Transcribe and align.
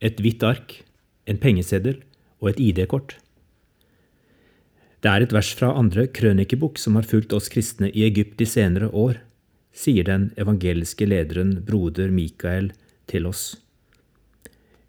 et 0.00 0.20
hvitt 0.22 0.44
ark, 0.46 0.80
en 1.28 1.40
pengeseddel 1.40 2.00
og 2.40 2.52
et 2.52 2.60
ID-kort. 2.62 3.16
Det 5.02 5.10
er 5.10 5.22
et 5.22 5.34
vers 5.34 5.52
fra 5.54 5.70
andre 5.78 6.08
krønikebok 6.10 6.78
som 6.80 6.98
har 6.98 7.06
fulgt 7.06 7.34
oss 7.36 7.50
kristne 7.52 7.90
i 7.92 8.04
Egypt 8.06 8.38
de 8.40 8.46
senere 8.50 8.90
år, 8.90 9.20
sier 9.70 10.06
den 10.06 10.30
evangeliske 10.40 11.06
lederen 11.06 11.60
broder 11.66 12.10
Mikael 12.10 12.72
til 13.10 13.28
oss. 13.30 13.52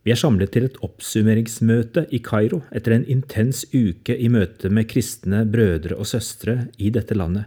Vi 0.08 0.14
er 0.14 0.18
samlet 0.18 0.54
til 0.56 0.66
et 0.66 0.78
oppsummeringsmøte 0.86 2.05
i 2.16 2.21
Kairo 2.26 2.64
etter 2.73 2.96
en 2.96 3.05
intens 3.12 3.66
uke 3.76 4.16
i 4.16 4.30
møte 4.32 4.71
med 4.73 4.88
kristne 4.89 5.44
brødre 5.46 5.98
og 6.00 6.07
søstre 6.10 6.70
i 6.80 6.89
dette 6.96 7.18
landet. 7.18 7.46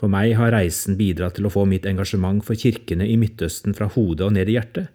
For 0.00 0.08
meg 0.08 0.32
har 0.38 0.54
reisen 0.54 0.96
bidratt 0.96 1.36
til 1.36 1.48
å 1.48 1.52
få 1.52 1.66
mitt 1.68 1.84
engasjement 1.84 2.40
for 2.46 2.56
kirkene 2.56 3.04
i 3.04 3.18
Midtøsten 3.20 3.76
fra 3.76 3.90
hodet 3.92 4.24
og 4.30 4.32
ned 4.38 4.48
i 4.48 4.56
hjertet. 4.56 4.88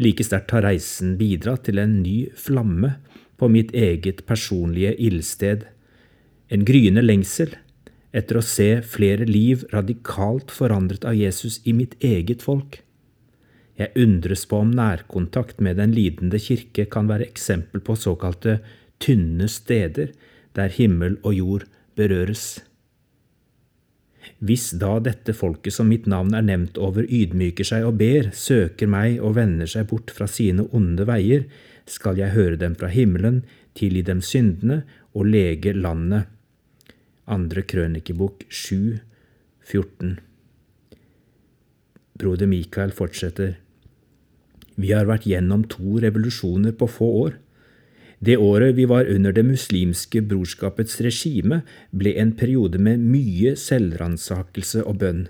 Like 0.00 0.24
sterkt 0.24 0.54
har 0.56 0.64
reisen 0.64 1.16
bidratt 1.20 1.66
til 1.68 1.80
en 1.82 1.98
ny 2.00 2.30
flamme 2.38 2.94
på 3.40 3.48
mitt 3.52 3.74
eget 3.76 4.24
personlige 4.28 4.94
ildsted, 4.96 5.66
en 6.48 6.64
gryende 6.66 7.02
lengsel 7.04 7.52
etter 8.16 8.40
å 8.40 8.44
se 8.44 8.68
flere 8.82 9.26
liv 9.28 9.66
radikalt 9.74 10.50
forandret 10.50 11.04
av 11.06 11.18
Jesus 11.18 11.60
i 11.68 11.74
mitt 11.76 11.94
eget 12.04 12.42
folk. 12.42 12.80
Jeg 13.78 13.94
undres 13.96 14.42
på 14.48 14.58
om 14.64 14.72
nærkontakt 14.76 15.60
med 15.64 15.78
den 15.80 15.94
lidende 15.96 16.40
kirke 16.42 16.88
kan 16.90 17.08
være 17.08 17.28
eksempel 17.28 17.84
på 17.84 17.96
såkalte 17.96 18.58
tynne 19.00 19.48
steder 19.48 20.10
der 20.58 20.74
himmel 20.74 21.16
og 21.22 21.36
jord 21.36 21.68
berøres. 21.96 22.58
Hvis 24.40 24.70
da 24.80 24.98
dette 25.02 25.34
folket 25.36 25.74
som 25.74 25.88
mitt 25.90 26.06
navn 26.10 26.34
er 26.36 26.44
nevnt 26.44 26.78
over, 26.80 27.04
ydmyker 27.04 27.66
seg 27.66 27.86
og 27.88 27.98
ber, 28.00 28.30
søker 28.36 28.88
meg 28.90 29.18
og 29.20 29.36
vender 29.38 29.68
seg 29.70 29.88
bort 29.90 30.12
fra 30.14 30.28
sine 30.30 30.66
onde 30.76 31.06
veier, 31.08 31.46
skal 31.90 32.20
jeg 32.20 32.34
høre 32.36 32.58
dem 32.60 32.76
fra 32.78 32.90
himmelen, 32.92 33.42
tilgi 33.74 34.04
dem 34.06 34.20
syndene 34.24 34.82
og 35.16 35.28
lege 35.30 35.74
landet. 35.76 36.28
Andre 37.30 37.62
krønikebok 37.62 38.44
7, 38.48 38.98
14. 39.70 40.18
Broder 42.20 42.50
Mikael 42.50 42.92
fortsetter. 42.92 43.54
Vi 44.80 44.92
har 44.92 45.08
vært 45.08 45.28
gjennom 45.28 45.64
to 45.70 46.00
revolusjoner 46.02 46.74
på 46.76 46.88
få 46.90 47.08
år. 47.24 47.38
Det 48.20 48.36
året 48.36 48.76
vi 48.76 48.84
var 48.84 49.08
under 49.08 49.32
det 49.32 49.46
muslimske 49.48 50.20
brorskapets 50.28 51.00
regime, 51.00 51.62
ble 51.90 52.12
en 52.20 52.34
periode 52.36 52.78
med 52.78 53.00
mye 53.00 53.54
selvransakelse 53.56 54.84
og 54.84 55.00
bønn. 55.00 55.22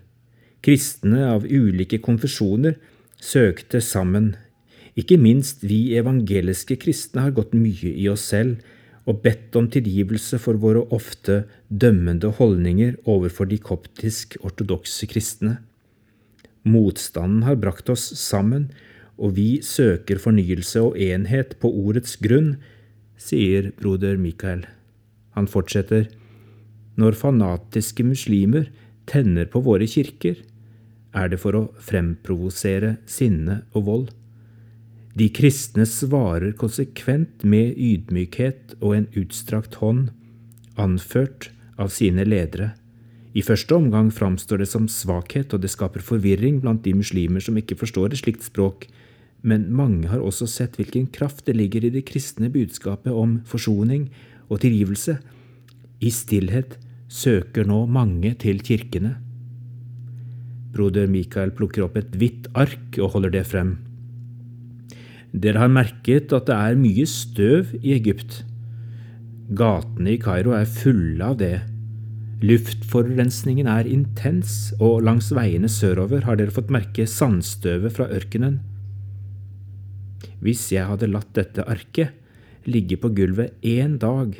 Kristne 0.60 1.22
av 1.30 1.46
ulike 1.46 2.00
konfesjoner 2.02 2.74
søkte 3.22 3.80
sammen 3.80 4.34
ikke 4.98 5.16
minst 5.20 5.62
vi 5.64 5.94
evangeliske 5.98 6.76
kristne 6.82 7.28
har 7.28 7.34
gått 7.36 7.54
mye 7.56 7.92
i 7.94 8.08
oss 8.10 8.26
selv 8.32 8.58
og 9.08 9.22
bedt 9.24 9.56
om 9.56 9.68
tilgivelse 9.72 10.38
for 10.42 10.58
våre 10.60 10.82
ofte 10.94 11.44
dømmende 11.68 12.32
holdninger 12.36 12.96
overfor 13.08 13.48
de 13.50 13.58
koptisk-ortodokse 13.64 15.08
kristne. 15.10 15.56
Motstanden 16.66 17.46
har 17.46 17.56
brakt 17.62 17.88
oss 17.88 18.10
sammen, 18.20 18.68
og 19.16 19.36
vi 19.38 19.60
søker 19.64 20.20
fornyelse 20.20 20.82
og 20.84 20.98
enhet 21.00 21.56
på 21.62 21.70
ordets 21.70 22.18
grunn, 22.20 22.58
sier 23.20 23.70
broder 23.78 24.16
Mikael. 24.20 24.64
Han 25.36 25.48
fortsetter, 25.50 26.08
når 26.98 27.18
fanatiske 27.18 28.04
muslimer 28.04 28.70
tenner 29.10 29.48
på 29.50 29.62
våre 29.64 29.86
kirker, 29.88 30.40
er 31.16 31.30
det 31.30 31.40
for 31.42 31.56
å 31.58 31.68
fremprovosere 31.82 32.96
sinne 33.10 33.62
og 33.74 33.86
vold. 33.86 34.08
De 35.18 35.26
kristne 35.34 35.86
svarer 35.90 36.54
konsekvent 36.58 37.42
med 37.42 37.74
ydmykhet 37.74 38.76
og 38.78 38.94
en 38.96 39.08
utstrakt 39.18 39.80
hånd, 39.82 40.10
anført 40.78 41.50
av 41.80 41.90
sine 41.92 42.24
ledere. 42.24 42.72
I 43.34 43.42
første 43.46 43.76
omgang 43.76 44.10
framstår 44.14 44.62
det 44.62 44.70
som 44.70 44.88
svakhet, 44.90 45.52
og 45.54 45.62
det 45.62 45.70
skaper 45.70 46.02
forvirring 46.02 46.60
blant 46.62 46.82
de 46.86 46.94
muslimer 46.98 47.42
som 47.42 47.58
ikke 47.58 47.78
forstår 47.78 48.10
et 48.10 48.22
slikt 48.22 48.46
språk, 48.46 48.86
men 49.42 49.68
mange 49.72 50.10
har 50.10 50.20
også 50.20 50.48
sett 50.50 50.76
hvilken 50.76 51.06
kraft 51.14 51.46
det 51.46 51.56
ligger 51.56 51.86
i 51.86 51.92
det 51.94 52.04
kristne 52.08 52.50
budskapet 52.52 53.12
om 53.12 53.38
forsoning 53.48 54.08
og 54.50 54.60
tilgivelse. 54.64 55.16
I 56.00 56.10
stillhet 56.12 56.76
søker 57.10 57.66
nå 57.68 57.84
mange 57.90 58.34
til 58.40 58.60
kirkene. 58.64 59.16
Broder 60.74 61.08
Mikael 61.10 61.50
plukker 61.56 61.86
opp 61.86 61.96
et 61.98 62.12
hvitt 62.18 62.46
ark 62.54 63.00
og 63.00 63.16
holder 63.16 63.34
det 63.34 63.46
frem. 63.48 63.74
Dere 65.30 65.62
har 65.62 65.72
merket 65.72 66.32
at 66.34 66.48
det 66.48 66.56
er 66.56 66.78
mye 66.78 67.06
støv 67.06 67.74
i 67.80 67.94
Egypt. 67.96 68.42
Gatene 69.56 70.14
i 70.14 70.20
Kairo 70.22 70.54
er 70.54 70.68
fulle 70.70 71.26
av 71.26 71.38
det. 71.40 71.56
Luftforurensningen 72.40 73.68
er 73.68 73.88
intens, 73.90 74.72
og 74.80 75.02
langs 75.04 75.28
veiene 75.36 75.68
sørover 75.68 76.24
har 76.24 76.38
dere 76.40 76.54
fått 76.54 76.70
merke 76.72 77.06
sandstøvet 77.10 77.98
fra 77.98 78.08
ørkenen. 78.14 78.60
Hvis 80.40 80.66
jeg 80.72 80.88
hadde 80.88 81.10
latt 81.10 81.32
dette 81.36 81.64
arket 81.68 82.16
ligge 82.68 82.98
på 83.00 83.10
gulvet 83.16 83.56
én 83.64 83.96
dag, 84.00 84.34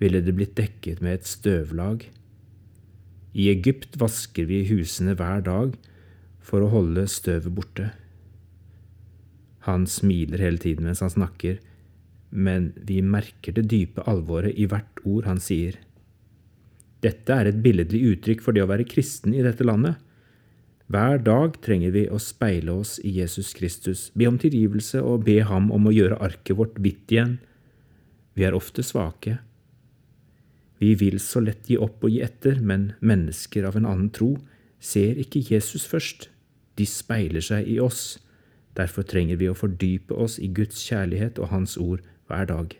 ville 0.00 0.22
det 0.24 0.34
blitt 0.36 0.56
dekket 0.56 1.02
med 1.04 1.18
et 1.18 1.28
støvlag. 1.28 2.06
I 3.36 3.50
Egypt 3.52 3.98
vasker 4.00 4.48
vi 4.48 4.64
husene 4.70 5.14
hver 5.18 5.44
dag 5.46 5.76
for 6.40 6.64
å 6.64 6.70
holde 6.72 7.04
støvet 7.10 7.52
borte. 7.54 7.90
Han 9.68 9.84
smiler 9.86 10.40
hele 10.40 10.60
tiden 10.62 10.88
mens 10.88 11.02
han 11.04 11.12
snakker, 11.12 11.60
men 12.30 12.70
vi 12.88 13.00
merker 13.04 13.54
det 13.54 13.68
dype 13.70 14.04
alvoret 14.08 14.56
i 14.56 14.66
hvert 14.70 15.02
ord 15.04 15.28
han 15.28 15.42
sier. 15.42 15.76
Dette 17.04 17.32
er 17.34 17.48
et 17.48 17.60
billedlig 17.64 18.00
uttrykk 18.14 18.44
for 18.44 18.56
det 18.56 18.64
å 18.64 18.70
være 18.70 18.88
kristen 18.88 19.34
i 19.36 19.44
dette 19.44 19.64
landet. 19.66 20.00
Hver 20.90 21.20
dag 21.22 21.54
trenger 21.62 21.92
vi 21.94 22.08
å 22.10 22.18
speile 22.18 22.72
oss 22.82 22.96
i 23.06 23.12
Jesus 23.20 23.52
Kristus, 23.54 24.08
be 24.18 24.26
om 24.26 24.40
tilgivelse 24.42 24.98
og 25.06 25.22
be 25.28 25.38
ham 25.46 25.68
om 25.70 25.86
å 25.86 25.94
gjøre 25.94 26.18
arket 26.18 26.58
vårt 26.58 26.80
hvitt 26.82 27.14
igjen. 27.14 27.36
Vi 28.34 28.42
er 28.46 28.56
ofte 28.58 28.82
svake. 28.82 29.36
Vi 30.82 30.96
vil 30.98 31.20
så 31.22 31.44
lett 31.44 31.70
gi 31.70 31.78
opp 31.78 32.02
og 32.02 32.10
gi 32.10 32.24
etter, 32.26 32.58
men 32.58 32.92
mennesker 32.98 33.68
av 33.68 33.78
en 33.78 33.86
annen 33.86 34.10
tro 34.10 34.32
ser 34.82 35.20
ikke 35.22 35.44
Jesus 35.46 35.86
først. 35.86 36.26
De 36.74 36.88
speiler 36.88 37.44
seg 37.44 37.70
i 37.70 37.78
oss 37.78 38.18
Derfor 38.78 39.02
trenger 39.02 39.40
vi 39.40 39.48
å 39.50 39.56
fordype 39.58 40.14
oss 40.14 40.38
i 40.38 40.48
Guds 40.54 40.78
kjærlighet 40.86 41.40
og 41.42 41.50
Hans 41.50 41.76
ord 41.80 42.04
hver 42.30 42.46
dag. 42.50 42.76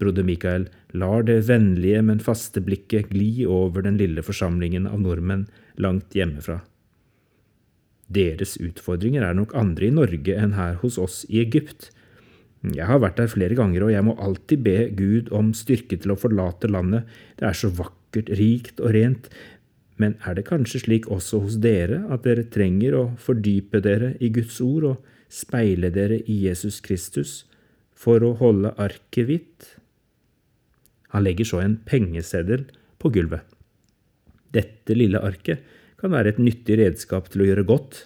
Broder 0.00 0.26
Mikael 0.26 0.68
lar 0.92 1.24
det 1.24 1.42
vennlige, 1.48 2.02
men 2.04 2.22
faste 2.22 2.60
blikket 2.64 3.12
gli 3.14 3.46
over 3.48 3.86
den 3.86 3.98
lille 4.00 4.24
forsamlingen 4.24 4.88
av 4.90 5.00
nordmenn 5.00 5.46
langt 5.80 6.16
hjemmefra. 6.16 6.60
Deres 8.12 8.54
utfordringer 8.62 9.24
er 9.26 9.34
nok 9.34 9.54
andre 9.58 9.88
i 9.88 9.94
Norge 9.94 10.36
enn 10.38 10.54
her 10.54 10.76
hos 10.82 10.98
oss 11.00 11.24
i 11.32 11.40
Egypt. 11.42 11.90
Jeg 12.62 12.86
har 12.86 13.00
vært 13.02 13.18
der 13.18 13.30
flere 13.30 13.56
ganger, 13.58 13.86
og 13.86 13.92
jeg 13.94 14.06
må 14.06 14.14
alltid 14.22 14.62
be 14.62 14.78
Gud 14.96 15.32
om 15.34 15.52
styrke 15.56 15.98
til 15.98 16.14
å 16.14 16.18
forlate 16.18 16.70
landet. 16.70 17.08
Det 17.38 17.48
er 17.48 17.58
så 17.58 17.70
vakkert, 17.72 18.30
rikt 18.38 18.80
og 18.80 18.94
rent, 18.96 19.28
men 20.00 20.14
er 20.28 20.36
det 20.36 20.46
kanskje 20.48 20.82
slik 20.84 21.08
også 21.12 21.40
hos 21.44 21.58
dere 21.64 22.02
at 22.12 22.24
dere 22.24 22.46
trenger 22.52 22.96
å 22.96 23.04
fordype 23.20 23.80
dere 23.84 24.14
i 24.20 24.30
Guds 24.32 24.60
ord 24.64 24.90
og 24.92 25.12
speile 25.32 25.90
dere 25.92 26.20
i 26.28 26.36
Jesus 26.44 26.82
Kristus 26.84 27.42
for 27.96 28.24
å 28.24 28.34
holde 28.40 28.74
arket 28.80 29.28
hvitt? 29.28 29.75
Han 31.14 31.26
legger 31.26 31.48
så 31.48 31.62
en 31.62 31.78
pengeseddel 31.86 32.66
på 33.02 33.12
gulvet. 33.14 33.44
Dette 34.54 34.96
lille 34.96 35.20
arket 35.20 35.64
kan 36.00 36.12
være 36.12 36.34
et 36.34 36.42
nyttig 36.42 36.78
redskap 36.80 37.30
til 37.32 37.44
å 37.44 37.50
gjøre 37.50 37.66
godt, 37.68 38.04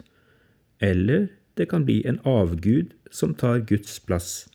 eller 0.81 1.29
det 1.59 1.69
kan 1.71 1.85
bli 1.85 2.01
en 2.09 2.21
avgud 2.29 2.95
som 3.13 3.35
tar 3.37 3.65
Guds 3.69 3.99
plass. 4.07 4.49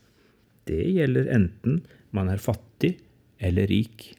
Det 0.65 0.81
gjelder 0.95 1.29
enten 1.33 1.83
man 2.15 2.31
er 2.31 2.41
fattig 2.41 2.95
eller 3.43 3.69
rik. 3.69 4.13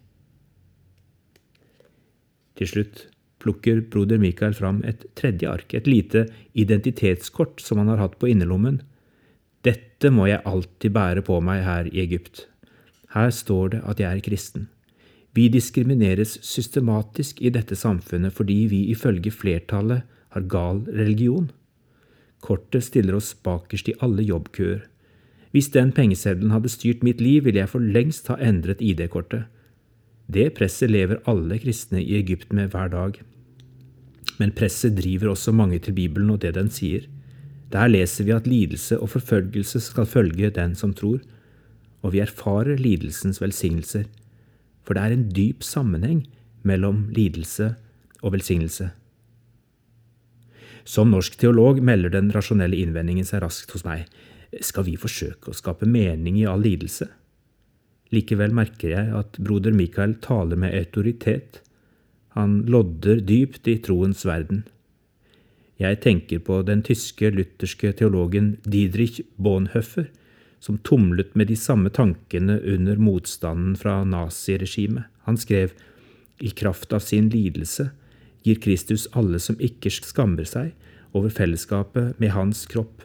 Til 2.56 2.70
slutt 2.70 3.06
plukker 3.42 3.82
broder 3.92 4.20
Mikael 4.20 4.54
fram 4.56 4.82
et 4.88 5.04
tredje 5.18 5.48
ark, 5.50 5.74
et 5.74 5.88
lite 5.88 6.26
identitetskort 6.58 7.60
som 7.62 7.82
han 7.82 7.90
har 7.92 8.02
hatt 8.02 8.18
på 8.20 8.30
innerlommen. 8.32 8.80
Dette 9.66 10.12
må 10.14 10.28
jeg 10.30 10.44
alltid 10.46 10.94
bære 10.94 11.24
på 11.26 11.40
meg 11.44 11.64
her 11.66 11.90
i 11.90 12.00
Egypt. 12.04 12.46
Her 13.14 13.30
står 13.30 13.68
det 13.74 13.82
at 13.86 14.00
jeg 14.00 14.16
er 14.16 14.24
kristen. 14.24 14.68
Vi 15.36 15.48
diskrimineres 15.52 16.38
systematisk 16.42 17.42
i 17.44 17.52
dette 17.52 17.76
samfunnet 17.76 18.32
fordi 18.32 18.66
vi 18.70 18.86
ifølge 18.92 19.30
flertallet 19.30 20.02
har 20.32 20.48
gal 20.50 20.82
religion. 20.88 21.50
Kortet 22.40 22.84
stiller 22.84 23.18
oss 23.18 23.34
bakerst 23.34 23.90
i 23.90 23.96
alle 24.02 24.24
jobbkøer. 24.24 24.80
Hvis 25.52 25.68
den 25.72 25.92
pengeseddelen 25.92 26.52
hadde 26.52 26.72
styrt 26.72 27.04
mitt 27.06 27.20
liv, 27.20 27.44
ville 27.44 27.62
jeg 27.62 27.72
for 27.72 27.80
lengst 27.80 28.28
ha 28.28 28.36
endret 28.40 28.82
ID-kortet. 28.84 29.46
Det 30.26 30.50
presset 30.56 30.90
lever 30.90 31.22
alle 31.30 31.58
kristne 31.62 32.02
i 32.02 32.16
Egypt 32.18 32.52
med 32.52 32.72
hver 32.72 32.90
dag. 32.92 33.20
Men 34.40 34.52
presset 34.52 34.96
driver 34.98 35.32
også 35.32 35.52
mange 35.52 35.78
til 35.78 35.94
Bibelen 35.96 36.32
og 36.34 36.42
det 36.42 36.56
den 36.56 36.68
sier. 36.72 37.06
Der 37.72 37.88
leser 37.88 38.26
vi 38.26 38.34
at 38.34 38.46
lidelse 38.46 38.98
og 39.00 39.10
forfølgelse 39.14 39.80
skal 39.80 40.06
følge 40.06 40.50
den 40.50 40.74
som 40.74 40.92
tror, 40.94 41.20
og 42.06 42.14
vi 42.14 42.22
erfarer 42.22 42.78
lidelsens 42.78 43.40
velsignelser, 43.42 44.06
for 44.86 44.94
det 44.94 45.02
er 45.02 45.16
en 45.16 45.26
dyp 45.34 45.66
sammenheng 45.66 46.22
mellom 46.66 47.08
lidelse 47.14 47.72
og 48.22 48.36
velsignelse. 48.36 48.92
Som 50.86 51.10
norsk 51.10 51.34
teolog 51.40 51.80
melder 51.82 52.12
den 52.14 52.30
rasjonelle 52.34 52.78
innvendingen 52.78 53.26
seg 53.26 53.42
raskt 53.42 53.72
hos 53.74 53.82
meg. 53.86 54.06
Skal 54.62 54.86
vi 54.86 54.94
forsøke 55.00 55.50
å 55.50 55.56
skape 55.56 55.88
mening 55.90 56.38
i 56.38 56.46
all 56.46 56.62
lidelse? 56.62 57.08
Likevel 58.14 58.54
merker 58.54 58.92
jeg 58.92 59.14
at 59.18 59.40
broder 59.42 59.74
Mikael 59.74 60.14
taler 60.22 60.58
med 60.62 60.76
autoritet. 60.78 61.58
Han 62.38 62.60
lodder 62.70 63.18
dypt 63.18 63.66
i 63.66 63.80
troens 63.82 64.22
verden. 64.28 64.62
Jeg 65.82 65.98
tenker 66.04 66.38
på 66.40 66.60
den 66.64 66.84
tyske 66.86 67.32
lutherske 67.34 67.90
teologen 67.98 68.54
Didrich 68.64 69.20
Bonhoeffer, 69.36 70.06
som 70.60 70.78
tumlet 70.78 71.34
med 71.34 71.50
de 71.50 71.56
samme 71.56 71.90
tankene 71.90 72.58
under 72.60 72.96
motstanden 72.96 73.76
fra 73.76 74.00
naziregimet. 74.04 75.04
Han 75.28 75.36
skrev 75.36 75.74
i 76.38 76.50
kraft 76.50 76.92
av 76.92 77.04
sin 77.04 77.28
lidelse 77.32 77.90
gir 78.46 78.60
Kristus 78.62 79.08
alle 79.12 79.40
som 79.42 79.58
ikke 79.62 79.90
skammer 79.90 80.46
seg 80.46 80.72
over 81.16 81.32
fellesskapet 81.32 82.18
med 82.22 82.34
hans 82.36 82.66
kropp, 82.70 83.02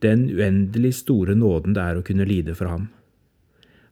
den 0.00 0.30
uendelig 0.32 0.94
store 1.02 1.36
nåden 1.36 1.76
det 1.76 1.82
er 1.84 1.98
å 2.00 2.04
kunne 2.06 2.26
lide 2.28 2.56
for 2.56 2.70
ham. 2.72 2.88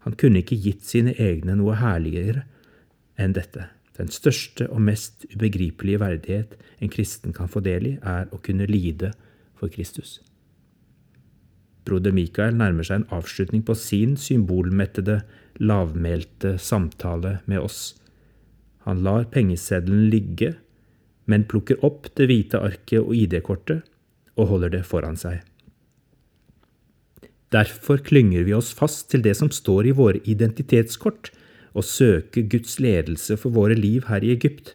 Han 0.06 0.16
kunne 0.18 0.40
ikke 0.40 0.56
gitt 0.56 0.86
sine 0.88 1.12
egne 1.20 1.58
noe 1.58 1.76
herligere 1.78 2.46
enn 3.20 3.34
dette. 3.36 3.68
Den 3.98 4.08
største 4.14 4.68
og 4.70 4.80
mest 4.86 5.26
ubegripelige 5.34 6.00
verdighet 6.00 6.54
en 6.78 6.92
kristen 6.92 7.34
kan 7.36 7.50
få 7.50 7.60
del 7.66 7.92
i, 7.92 7.94
er 8.00 8.30
å 8.32 8.38
kunne 8.40 8.68
lide 8.70 9.12
for 9.58 9.70
Kristus. 9.74 10.20
Broder 11.88 12.12
Mikael 12.12 12.56
nærmer 12.58 12.86
seg 12.86 13.00
en 13.00 13.10
avslutning 13.18 13.64
på 13.64 13.76
sin 13.78 14.16
symbolmettede, 14.20 15.22
lavmælte 15.58 16.56
samtale 16.60 17.38
med 17.48 17.64
oss. 17.64 17.96
Han 18.86 19.02
lar 19.04 19.26
pengeseddelen 19.32 20.08
ligge, 20.12 20.54
men 21.28 21.48
plukker 21.48 21.80
opp 21.84 22.10
det 22.16 22.28
hvite 22.28 22.60
arket 22.60 23.00
og 23.00 23.14
ID-kortet 23.16 23.84
og 24.38 24.52
holder 24.52 24.76
det 24.76 24.84
foran 24.86 25.18
seg. 25.18 25.40
Derfor 27.52 28.00
klynger 28.04 28.44
vi 28.44 28.54
oss 28.56 28.74
fast 28.76 29.08
til 29.12 29.24
det 29.24 29.34
som 29.38 29.50
står 29.52 29.88
i 29.88 29.96
våre 29.96 30.20
identitetskort, 30.28 31.32
og 31.76 31.84
søker 31.84 32.46
Guds 32.50 32.78
ledelse 32.82 33.36
for 33.38 33.54
våre 33.54 33.76
liv 33.76 34.06
her 34.08 34.24
i 34.24 34.32
Egypt. 34.34 34.72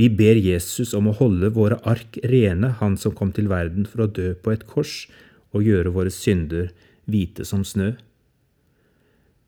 Vi 0.00 0.08
ber 0.10 0.40
Jesus 0.40 0.94
om 0.96 1.06
å 1.08 1.14
holde 1.14 1.52
våre 1.54 1.78
ark 1.86 2.18
rene, 2.24 2.72
Han 2.80 2.96
som 2.96 3.14
kom 3.14 3.30
til 3.32 3.48
verden 3.48 3.86
for 3.86 4.04
å 4.04 4.10
dø 4.10 4.32
på 4.34 4.50
et 4.50 4.66
kors 4.66 5.04
og 5.54 5.64
gjøre 5.64 5.92
våre 5.94 6.12
synder 6.12 6.72
hvite 7.10 7.46
som 7.48 7.62
snø. 7.64 7.92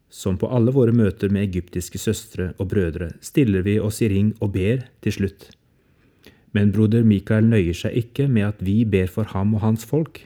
Som 0.08 0.38
på 0.38 0.48
alle 0.54 0.72
våre 0.72 0.94
møter 0.94 1.32
med 1.34 1.48
egyptiske 1.48 1.98
søstre 2.00 2.52
og 2.56 2.70
brødre 2.70 3.10
stiller 3.24 3.66
vi 3.66 3.78
oss 3.82 4.00
i 4.02 4.10
ring 4.12 4.32
og 4.40 4.54
ber 4.54 4.86
til 5.04 5.18
slutt. 5.18 5.50
Men 6.54 6.72
broder 6.72 7.04
Mikael 7.04 7.44
nøyer 7.50 7.76
seg 7.76 7.98
ikke 8.00 8.30
med 8.32 8.48
at 8.54 8.62
vi 8.64 8.84
ber 8.88 9.10
for 9.12 9.28
ham 9.34 9.56
og 9.58 9.64
hans 9.66 9.84
folk. 9.84 10.22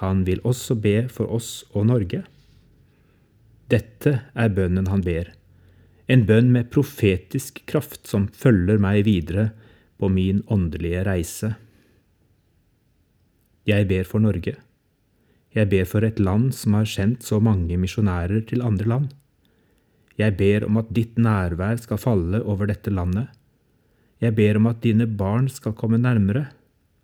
Han 0.00 0.24
vil 0.28 0.40
også 0.46 0.78
be 0.78 1.04
for 1.12 1.28
oss 1.28 1.64
og 1.74 1.90
Norge. 1.90 2.22
Dette 3.68 4.20
er 4.32 4.54
bønnen 4.54 4.88
han 4.88 5.02
ber 5.04 5.34
en 6.06 6.24
bønn 6.28 6.50
med 6.52 6.70
profetisk 6.72 7.62
kraft 7.70 8.08
som 8.10 8.26
følger 8.28 8.80
meg 8.82 9.04
videre 9.06 9.50
på 10.00 10.10
min 10.12 10.42
åndelige 10.52 11.04
reise. 11.06 11.54
Jeg 13.64 13.88
ber 13.88 14.04
for 14.08 14.20
Norge. 14.20 14.58
Jeg 15.54 15.70
ber 15.70 15.86
for 15.86 16.02
et 16.02 16.18
land 16.18 16.50
som 16.56 16.74
har 16.74 16.88
sendt 16.90 17.22
så 17.22 17.38
mange 17.38 17.76
misjonærer 17.78 18.42
til 18.48 18.64
andre 18.66 18.88
land. 18.90 19.08
Jeg 20.18 20.36
ber 20.38 20.66
om 20.66 20.78
at 20.78 20.90
ditt 20.94 21.18
nærvær 21.18 21.78
skal 21.82 21.98
falle 21.98 22.42
over 22.42 22.66
dette 22.70 22.90
landet. 22.90 23.28
Jeg 24.22 24.34
ber 24.34 24.58
om 24.58 24.66
at 24.70 24.82
dine 24.82 25.06
barn 25.06 25.48
skal 25.50 25.74
komme 25.78 25.98
nærmere 25.98 26.48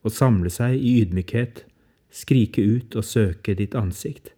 og 0.02 0.14
samle 0.14 0.50
seg 0.50 0.78
i 0.78 1.00
ydmykhet, 1.02 1.64
skrike 2.10 2.62
ut 2.62 2.96
og 2.96 3.06
søke 3.06 3.54
ditt 3.58 3.74
ansikt. 3.78 4.32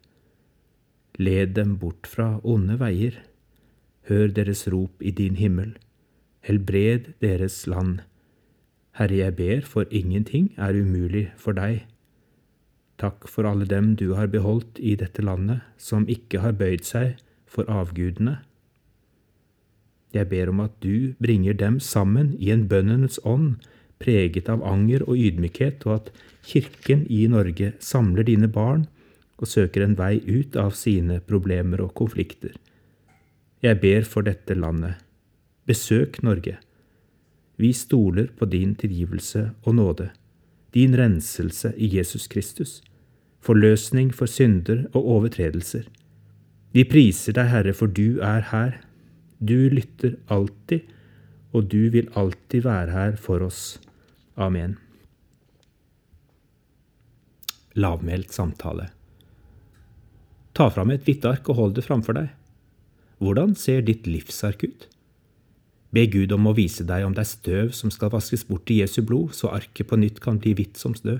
Led 1.17 1.53
dem 1.57 1.77
bort 1.81 2.09
fra 2.09 2.39
onde 2.43 2.77
veier 2.81 3.21
hør 4.09 4.33
deres 4.35 4.65
rop 4.67 5.01
i 5.01 5.13
din 5.15 5.37
himmel, 5.39 5.77
helbred 6.43 7.13
deres 7.23 7.63
land. 7.67 8.01
Herre, 8.97 9.15
jeg 9.15 9.35
ber, 9.37 9.61
for 9.65 9.89
ingenting 9.89 10.51
er 10.57 10.75
umulig 10.77 11.29
for 11.37 11.55
deg. 11.57 11.85
Takk 13.03 13.27
for 13.27 13.43
alle 13.43 13.67
dem 13.67 13.97
du 13.99 14.13
har 14.15 14.31
beholdt 14.31 14.79
i 14.79 14.95
dette 14.95 15.23
landet, 15.25 15.59
som 15.75 16.07
ikke 16.07 16.39
har 16.39 16.55
bøyd 16.55 16.85
seg 16.87 17.17
for 17.51 17.67
avgudene. 17.67 18.37
Jeg 20.13 20.29
ber 20.31 20.51
om 20.53 20.61
at 20.63 20.75
du 20.79 21.17
bringer 21.19 21.57
dem 21.57 21.81
sammen 21.83 22.31
i 22.39 22.53
en 22.53 22.67
bønnenes 22.71 23.19
ånd, 23.27 23.57
preget 23.99 24.47
av 24.51 24.63
anger 24.63 25.03
og 25.07 25.19
ydmykhet, 25.19 25.83
og 25.87 25.95
at 25.97 26.11
Kirken 26.47 27.03
i 27.11 27.25
Norge 27.31 27.73
samler 27.83 28.27
dine 28.27 28.47
barn 28.51 28.85
og 29.39 29.49
søker 29.51 29.83
en 29.83 29.97
vei 29.99 30.21
ut 30.23 30.55
av 30.59 30.71
sine 30.77 31.19
problemer 31.27 31.81
og 31.83 31.91
konflikter. 31.99 32.53
Jeg 33.63 33.79
ber 33.83 34.07
for 34.07 34.23
dette 34.27 34.55
landet. 34.55 35.01
Besøk 35.67 36.21
Norge. 36.23 36.57
Vi 37.59 37.71
stoler 37.75 38.31
på 38.37 38.47
din 38.51 38.75
tilgivelse 38.75 39.49
og 39.63 39.75
nåde, 39.75 40.09
din 40.73 40.95
renselse 40.97 41.73
i 41.77 41.87
Jesus 41.97 42.27
Kristus, 42.27 42.81
forløsning 43.43 44.13
for 44.15 44.29
synder 44.29 44.85
og 44.93 45.09
overtredelser. 45.17 45.85
Vi 46.73 46.85
priser 46.89 47.35
deg, 47.37 47.51
Herre, 47.51 47.73
for 47.77 47.91
du 47.91 48.19
er 48.23 48.47
her. 48.49 48.79
Du 49.43 49.69
lytter 49.69 50.15
alltid, 50.31 50.87
og 51.53 51.67
du 51.69 51.89
vil 51.93 52.09
alltid 52.17 52.63
være 52.65 52.91
her 52.95 53.17
for 53.19 53.43
oss. 53.45 53.77
Amen. 54.39 54.77
Lavmælt 57.75 58.33
samtale. 58.33 58.89
Ta 60.53 60.69
fram 60.69 60.93
et 60.93 61.05
hvitt 61.05 61.25
ark 61.25 61.49
og 61.49 61.59
hold 61.59 61.75
det 61.77 61.85
framfor 61.85 62.17
deg. 62.17 62.31
Hvordan 63.21 63.55
ser 63.57 63.81
ditt 63.85 64.07
livsark 64.09 64.65
ut? 64.65 64.87
Be 65.93 66.07
Gud 66.09 66.33
om 66.33 66.49
å 66.49 66.55
vise 66.57 66.85
deg 66.85 67.05
om 67.05 67.13
det 67.13 67.21
er 67.21 67.29
støv 67.29 67.73
som 67.77 67.91
skal 67.93 68.11
vaskes 68.13 68.45
bort 68.49 68.69
i 68.73 68.79
Jesu 68.81 69.03
blod, 69.05 69.35
så 69.37 69.51
arket 69.53 69.89
på 69.89 69.99
nytt 70.01 70.21
kan 70.23 70.39
bli 70.41 70.55
hvitt 70.57 70.79
som 70.81 70.95
snø. 70.97 71.19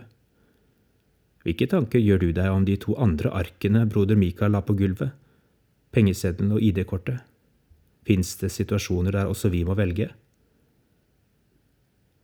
Hvilke 1.44 1.68
tanker 1.68 2.00
gjør 2.00 2.22
du 2.22 2.30
deg 2.36 2.50
om 2.50 2.64
de 2.68 2.78
to 2.80 2.96
andre 2.96 3.32
arkene 3.36 3.84
broder 3.92 4.20
Mikael 4.20 4.54
la 4.56 4.62
på 4.64 4.76
gulvet, 4.80 5.12
pengeseddelen 5.92 6.56
og 6.56 6.64
ID-kortet? 6.64 7.20
Fins 8.08 8.36
det 8.40 8.52
situasjoner 8.52 9.16
der 9.16 9.32
også 9.32 9.52
vi 9.52 9.64
må 9.68 9.76
velge? 9.80 10.10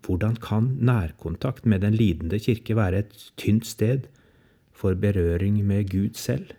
Hvordan 0.08 0.40
kan 0.42 0.72
nærkontakt 0.80 1.68
med 1.68 1.84
den 1.84 1.94
lidende 2.00 2.40
kirke 2.40 2.76
være 2.76 3.04
et 3.04 3.28
tynt 3.38 3.68
sted 3.68 4.08
for 4.72 4.96
berøring 4.96 5.60
med 5.68 5.92
Gud 5.92 6.16
selv? 6.16 6.56